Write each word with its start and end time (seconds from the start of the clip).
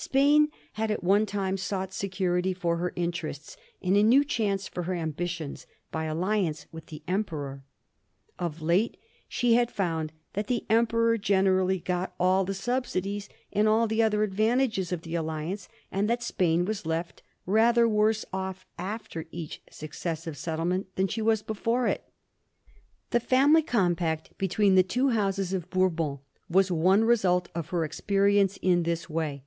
Spain 0.00 0.46
had 0.74 0.92
at 0.92 1.02
one 1.02 1.26
time 1.26 1.56
sought 1.56 1.92
security 1.92 2.54
for 2.54 2.76
her 2.76 2.92
interests, 2.94 3.56
and 3.82 3.96
a 3.96 4.02
new 4.04 4.22
chance 4.24 4.68
for 4.68 4.84
her 4.84 4.94
ambitions, 4.94 5.66
by 5.90 6.04
alliance 6.04 6.66
with 6.70 6.86
the 6.86 7.02
Emperor. 7.08 7.64
Of 8.38 8.62
late 8.62 8.96
she 9.28 9.54
had 9.54 9.72
found 9.72 10.12
that 10.34 10.46
the 10.46 10.64
Emperor 10.70 11.18
gen 11.18 11.46
erally 11.46 11.82
got 11.82 12.14
all 12.20 12.44
the 12.44 12.54
subsidies 12.54 13.28
and 13.52 13.66
all 13.66 13.88
the 13.88 14.00
other 14.00 14.22
advantages 14.22 14.92
of 14.92 15.02
the 15.02 15.16
alliance, 15.16 15.68
and 15.90 16.08
that 16.08 16.22
Spain 16.22 16.64
was 16.64 16.86
left 16.86 17.24
rather 17.44 17.88
worse 17.88 18.24
off 18.32 18.64
after 18.78 19.26
each 19.32 19.60
successive 19.68 20.36
settlement 20.36 20.94
than 20.94 21.08
she 21.08 21.20
was 21.20 21.42
before 21.42 21.88
it. 21.88 22.04
The 23.10 23.18
family 23.18 23.62
compact 23.62 24.30
between 24.38 24.76
the 24.76 24.84
two 24.84 25.08
Houses 25.08 25.52
of 25.52 25.68
Bourbon 25.70 26.20
was 26.48 26.70
one 26.70 27.02
result 27.02 27.48
of 27.52 27.70
her 27.70 27.84
experience 27.84 28.58
in 28.62 28.84
this 28.84 29.10
way. 29.10 29.42